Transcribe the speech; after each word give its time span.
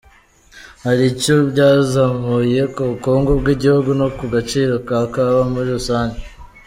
Hari 0.85 1.03
icyo 1.11 1.35
byazamuye 1.49 2.61
ku 2.73 2.81
bukungu 2.89 3.31
bw’igihugu 3.39 3.89
no 3.99 4.07
ku 4.17 4.23
gaciro 4.33 4.73
ka 4.87 4.99
kawa 5.13 5.43
muri 5.53 5.69
rusange. 5.77 6.19